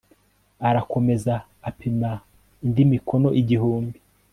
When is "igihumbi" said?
3.41-3.97